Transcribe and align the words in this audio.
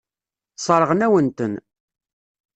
Sseṛɣeɣ-awen-ten. 0.57 1.53